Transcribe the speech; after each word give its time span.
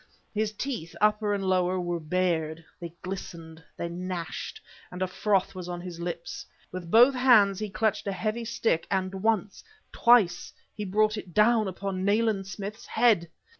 His 0.33 0.51
teeth, 0.51 0.95
upper 0.99 1.31
and 1.31 1.43
lower, 1.43 1.79
were 1.79 1.99
bared; 1.99 2.65
they 2.79 2.95
glistened, 3.03 3.63
they 3.77 3.87
gnashed, 3.87 4.59
and 4.89 4.99
a 5.03 5.05
froth 5.07 5.53
was 5.53 5.69
on 5.69 5.79
his 5.79 5.99
lips. 5.99 6.43
With 6.71 6.89
both 6.89 7.13
his 7.13 7.21
hands, 7.21 7.59
he 7.59 7.69
clutched 7.69 8.07
a 8.07 8.11
heavy 8.11 8.43
stick, 8.45 8.87
and 8.89 9.13
once 9.13 9.63
twice, 9.91 10.53
he 10.73 10.85
brought 10.85 11.17
it 11.17 11.35
down 11.35 11.67
upon 11.67 12.03
Nayland 12.03 12.47
Smith's 12.47 12.87
head! 12.87 13.29